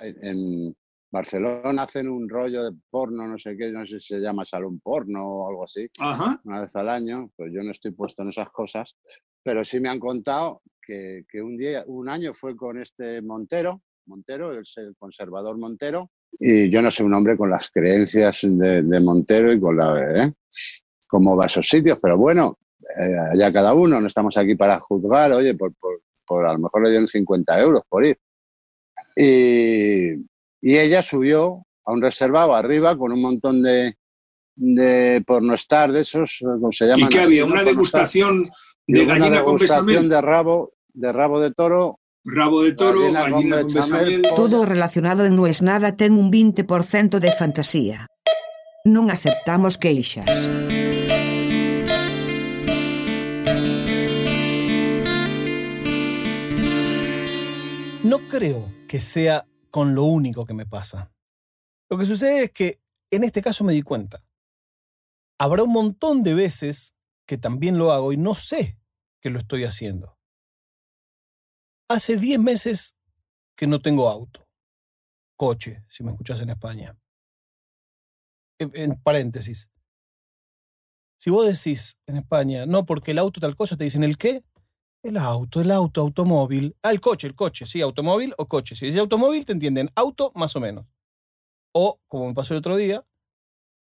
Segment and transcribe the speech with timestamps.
[0.00, 0.74] en
[1.10, 4.80] Barcelona hacen un rollo de porno, no sé qué, no sé si se llama salón
[4.80, 5.88] porno o algo así,
[6.44, 8.96] una vez al año, pues yo no estoy puesto en esas cosas,
[9.42, 13.82] pero sí me han contado que, que un día, un año fue con este Montero,
[14.06, 19.00] Montero, el, el conservador Montero, y yo no soy un hombre con las creencias de,
[19.00, 20.32] Montero y con la, ¿eh?
[21.08, 22.58] cómo va a esos sitios, pero bueno,
[23.00, 25.72] eh, allá cada uno, no estamos aquí para juzgar, oye, por,
[26.26, 28.18] por, a lo mejor le dieron 50 euros por ir.
[29.18, 30.12] Y,
[30.60, 33.96] y ella subió a un reservado arriba con un montón de,
[34.54, 37.06] de pornostar de esos, eh, como se llaman.
[37.06, 37.44] ¿Y qué había?
[37.44, 38.48] ¿Una degustación
[38.86, 42.00] de gallina una degustación con de rabo, de rabo de toro.
[42.24, 44.22] Rabo de toro, gallina, gallina con, bechamel.
[44.36, 48.06] Todo relacionado en No es nada ten un 20% de fantasía.
[48.84, 50.28] Non aceptamos queixas.
[58.04, 61.12] No creo que sea con lo único que me pasa.
[61.88, 64.24] Lo que sucede es que en este caso me di cuenta.
[65.38, 66.96] Habrá un montón de veces
[67.26, 68.78] que también lo hago y no sé
[69.20, 70.18] que lo estoy haciendo.
[71.88, 72.96] Hace 10 meses
[73.56, 74.48] que no tengo auto.
[75.36, 76.98] Coche, si me escuchas en España.
[78.58, 79.70] En, paréntesis.
[81.18, 84.42] Si vos decís en España, no, porque el auto tal cosa, te dicen, ¿el qué?
[85.02, 86.76] El auto, el auto, automóvil.
[86.82, 88.74] Ah, el coche, el coche, sí, automóvil o coche.
[88.74, 90.92] Si dice automóvil, te entienden auto más o menos.
[91.72, 93.06] O, como me pasó el otro día,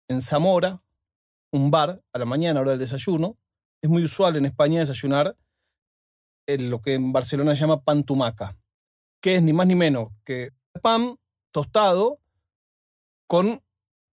[0.07, 0.83] en Zamora,
[1.51, 3.37] un bar a la mañana, hora del desayuno.
[3.81, 5.35] Es muy usual en España desayunar
[6.47, 8.57] en lo que en Barcelona se llama pan tumaca,
[9.21, 11.17] que es ni más ni menos que pan
[11.51, 12.19] tostado
[13.27, 13.63] con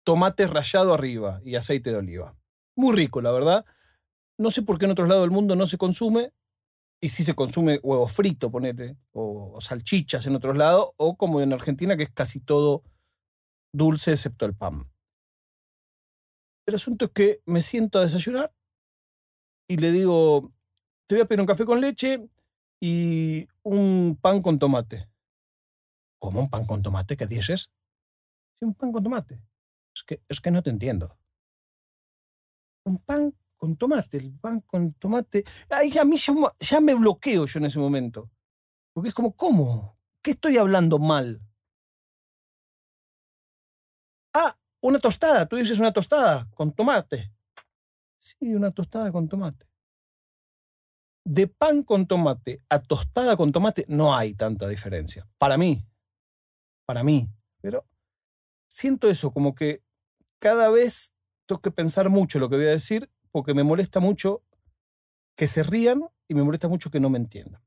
[0.03, 2.35] tomate rallado arriba y aceite de oliva.
[2.75, 3.65] Muy rico, la verdad.
[4.37, 6.33] No sé por qué en otros lados del mundo no se consume,
[7.05, 11.53] y si se consume huevo frito, ponete, o, salchichas en otros lados, o como en
[11.53, 12.81] Argentina, que es casi todo
[13.71, 14.91] dulce excepto el pan.
[16.65, 18.51] El asunto es que me siento a desayunar
[19.67, 20.51] y le digo,
[21.05, 22.27] te voy a pedir un café con leche
[22.81, 25.07] y un pan con tomate.
[26.17, 27.15] ¿Cómo un pan con tomate?
[27.15, 27.71] ¿Qué dices?
[28.55, 29.39] Sí, un pan con tomate.
[29.95, 31.07] Es que, es que no te entiendo.
[32.83, 33.35] Un pan
[33.65, 35.43] con tomate, el pan con tomate.
[35.71, 36.17] Ay, a mí
[36.59, 38.29] ya, me bloqueo yo en ese momento.
[38.93, 39.97] Porque es como, ¿cómo?
[40.21, 41.41] ¿Qué estoy hablando mal?
[44.35, 45.47] Ah, una tostada.
[45.47, 47.33] Tú dices una tostada con tomate.
[48.19, 49.65] Sí, una tostada con tomate.
[51.25, 55.27] De pan con tomate a tostada con tomate no hay tanta diferencia.
[55.39, 55.87] Para mí.
[56.85, 57.27] Para mí.
[57.61, 57.83] Pero
[58.67, 59.83] siento eso, como que
[60.37, 61.15] cada vez
[61.47, 64.45] tengo que pensar mucho lo que voy a decir porque me molesta mucho
[65.35, 67.61] que se rían y me molesta mucho que no me entiendan.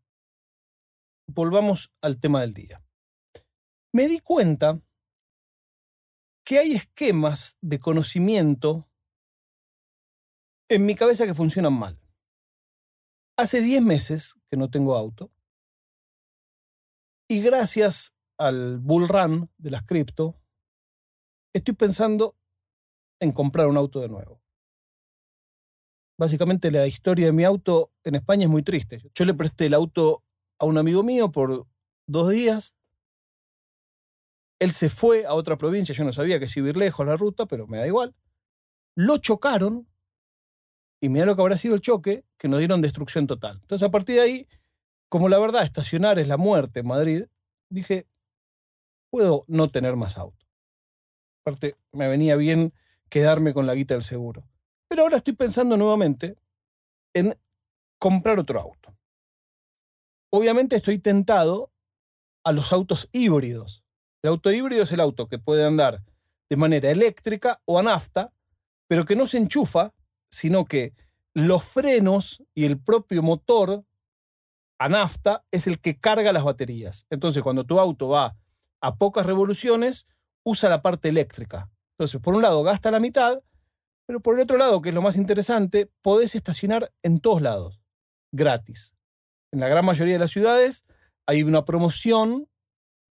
[1.27, 2.83] Volvamos al tema del día.
[3.93, 4.81] Me di cuenta
[6.43, 8.89] que hay esquemas de conocimiento
[10.71, 12.01] en mi cabeza que funcionan mal.
[13.37, 15.31] Hace 10 meses que no tengo auto
[17.29, 20.41] y gracias al bull run de las cripto,
[21.55, 22.39] estoy pensando
[23.21, 24.38] en comprar un auto de nuevo.
[26.19, 28.99] Básicamente la historia de mi auto en España es muy triste.
[29.15, 30.25] Yo le presté el auto
[30.59, 31.67] a un amigo mío por
[32.09, 32.75] dos días.
[34.59, 37.47] Él se fue a otra provincia, yo no sabía que si ir lejos la ruta,
[37.47, 38.17] pero me da igual.
[38.97, 39.89] Lo chocaron
[41.01, 43.59] y mira lo que habrá sido el choque, que nos dieron destrucción total.
[43.63, 44.49] Entonces a partir de ahí,
[45.09, 47.27] como la verdad estacionar es la muerte en Madrid,
[47.71, 48.09] dije,
[49.11, 50.47] puedo no tener más auto.
[51.45, 52.75] Aparte, me venía bien
[53.09, 54.49] quedarme con la guita del seguro.
[54.89, 56.37] Pero ahora estoy pensando nuevamente
[57.15, 57.39] en
[57.99, 58.97] comprar otro auto.
[60.31, 61.73] Obviamente estoy tentado
[62.45, 63.85] a los autos híbridos.
[64.23, 66.03] El auto híbrido es el auto que puede andar
[66.51, 68.33] de manera eléctrica o a nafta,
[68.89, 69.95] pero que no se enchufa,
[70.31, 70.95] sino que
[71.35, 73.85] los frenos y el propio motor
[74.79, 77.07] a nafta es el que carga las baterías.
[77.11, 78.37] Entonces, cuando tu auto va
[78.81, 80.07] a pocas revoluciones,
[80.45, 81.71] usa la parte eléctrica.
[81.99, 83.43] Entonces, por un lado, gasta la mitad,
[84.09, 87.83] pero por el otro lado, que es lo más interesante, podés estacionar en todos lados,
[88.33, 88.95] gratis.
[89.53, 90.87] En la gran mayoría de las ciudades
[91.27, 92.49] hay una promoción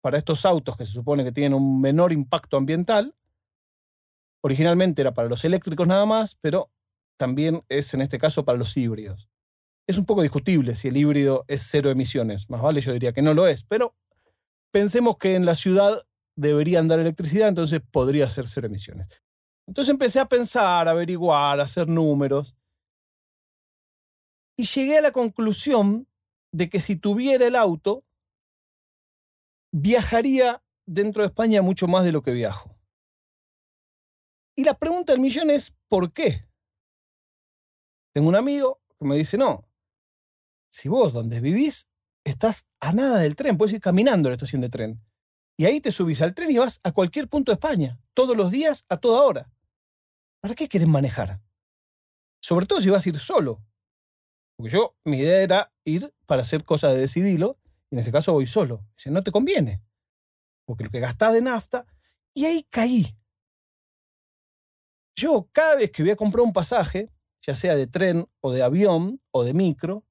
[0.01, 3.15] para estos autos que se supone que tienen un menor impacto ambiental.
[4.43, 6.71] Originalmente era para los eléctricos nada más, pero
[7.19, 9.29] también es en este caso para los híbridos.
[9.87, 12.49] Es un poco discutible si el híbrido es cero emisiones.
[12.49, 13.95] Más vale yo diría que no lo es, pero
[14.71, 16.01] pensemos que en la ciudad
[16.37, 19.26] debería andar electricidad, entonces podría ser cero emisiones.
[19.67, 22.57] Entonces empecé a pensar, a averiguar, a hacer números.
[24.57, 26.09] Y llegué a la conclusión
[26.53, 28.05] de que si tuviera el auto,
[29.73, 32.75] viajaría dentro de España mucho más de lo que viajo.
[34.57, 36.49] Y la pregunta del millón es, ¿por qué?
[38.15, 39.69] Tengo un amigo que me dice, no,
[40.71, 41.89] si vos donde vivís
[42.25, 45.03] estás a nada del tren, puedes ir caminando a la estación de tren.
[45.59, 48.51] Y ahí te subís al tren y vas a cualquier punto de España, todos los
[48.51, 49.53] días, a toda hora.
[50.47, 51.41] ¿Para qué querés manejar?
[52.41, 53.61] Sobre todo si vas a ir solo.
[54.57, 57.59] Porque yo, mi idea era ir para hacer cosas de decidirlo,
[57.91, 58.87] y en ese caso voy solo.
[58.97, 59.83] Dice, no te conviene.
[60.65, 61.85] Porque lo que gastás de nafta,
[62.33, 63.19] y ahí caí.
[65.17, 67.11] Yo, cada vez que voy a comprar un pasaje,
[67.45, 70.05] ya sea de tren o de avión o de micro,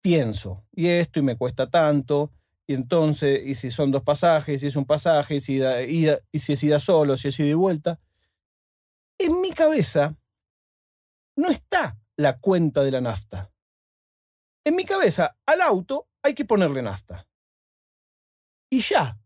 [0.00, 2.30] pienso, y esto y me cuesta tanto,
[2.68, 6.52] y entonces, y si son dos pasajes, si es un pasaje, y si, y si
[6.52, 7.98] es ida solo, si es ida y vuelta.
[9.24, 10.16] En mi cabeza
[11.36, 13.52] no está la cuenta de la nafta.
[14.64, 17.28] En mi cabeza, al auto hay que ponerle nafta.
[18.70, 19.18] Y ya.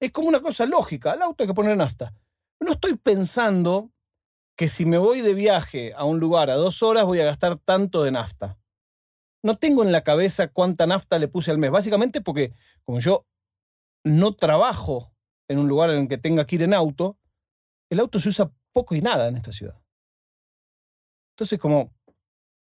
[0.00, 2.14] Es como una cosa lógica, al auto hay que ponerle nafta.
[2.60, 3.92] No estoy pensando
[4.56, 7.58] que si me voy de viaje a un lugar a dos horas voy a gastar
[7.58, 8.58] tanto de nafta
[9.46, 11.70] no tengo en la cabeza cuánta nafta le puse al mes.
[11.70, 12.52] Básicamente porque
[12.82, 13.26] como yo
[14.04, 15.14] no trabajo
[15.48, 17.16] en un lugar en el que tenga que ir en auto,
[17.88, 19.80] el auto se usa poco y nada en esta ciudad.
[21.32, 21.96] Entonces como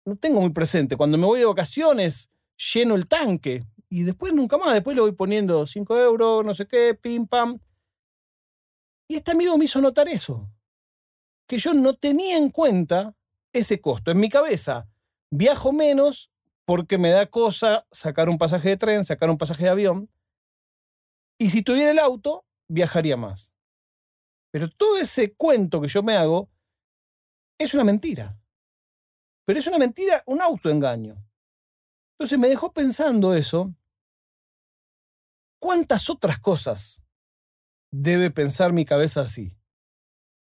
[0.04, 0.96] no tengo muy presente.
[0.96, 2.30] Cuando me voy de vacaciones,
[2.74, 4.74] lleno el tanque y después nunca más.
[4.74, 7.58] Después le voy poniendo 5 euros, no sé qué, pim, pam.
[9.08, 10.50] Y este amigo me hizo notar eso.
[11.46, 13.14] Que yo no tenía en cuenta
[13.54, 14.10] ese costo.
[14.10, 14.86] En mi cabeza,
[15.30, 16.30] viajo menos
[16.66, 20.10] porque me da cosa sacar un pasaje de tren, sacar un pasaje de avión.
[21.38, 23.51] Y si tuviera el auto, viajaría más.
[24.52, 26.50] Pero todo ese cuento que yo me hago
[27.58, 28.38] es una mentira.
[29.46, 31.16] Pero es una mentira, un autoengaño.
[32.12, 33.74] Entonces me dejó pensando eso.
[35.58, 37.02] ¿Cuántas otras cosas
[37.90, 39.58] debe pensar mi cabeza así?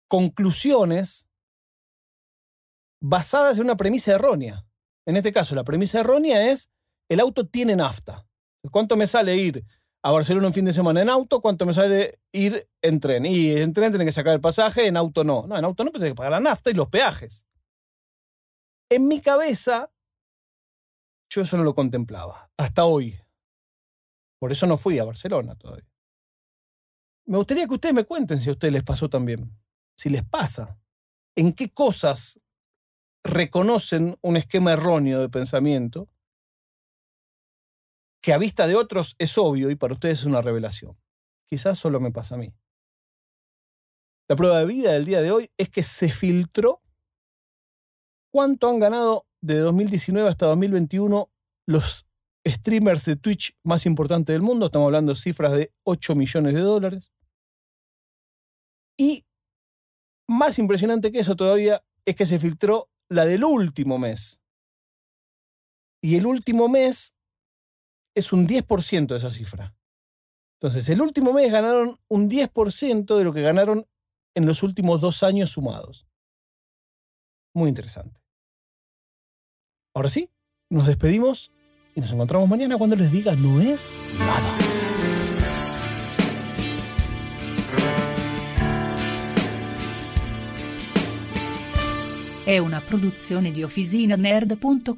[0.09, 1.29] Conclusiones
[3.01, 4.65] basadas en una premisa errónea.
[5.05, 6.69] En este caso, la premisa errónea es,
[7.09, 8.27] el auto tiene nafta.
[8.71, 9.63] ¿Cuánto me sale ir
[10.01, 11.41] a Barcelona un fin de semana en auto?
[11.41, 13.25] ¿Cuánto me sale ir en tren?
[13.25, 15.45] Y en tren tiene que sacar el pasaje, en auto no.
[15.47, 17.47] No, en auto no, pero tiene que pagar la nafta y los peajes.
[18.89, 19.91] En mi cabeza,
[21.29, 23.19] yo eso no lo contemplaba, hasta hoy.
[24.39, 25.87] Por eso no fui a Barcelona todavía.
[27.25, 29.55] Me gustaría que ustedes me cuenten si a ustedes les pasó también.
[29.95, 30.79] Si les pasa.
[31.35, 32.39] ¿En qué cosas
[33.23, 36.09] reconocen un esquema erróneo de pensamiento
[38.21, 40.97] que a vista de otros es obvio y para ustedes es una revelación.
[41.45, 42.53] Quizás solo me pasa a mí.
[44.27, 46.81] La prueba de vida del día de hoy es que se filtró
[48.31, 51.31] cuánto han ganado de 2019 hasta 2021
[51.65, 52.05] los
[52.47, 54.67] streamers de Twitch más importantes del mundo.
[54.67, 57.11] Estamos hablando de cifras de 8 millones de dólares.
[58.97, 59.25] Y
[60.27, 64.41] más impresionante que eso todavía es que se filtró la del último mes.
[66.01, 67.15] Y el último mes
[68.19, 69.73] es un 10% de esa cifra.
[70.59, 73.87] Entonces, el último mes ganaron un 10% de lo que ganaron
[74.35, 76.05] en los últimos dos años sumados.
[77.53, 78.21] Muy interesante.
[79.95, 80.29] Ahora sí,
[80.69, 81.51] nos despedimos
[81.95, 84.57] y nos encontramos mañana cuando les diga no es nada.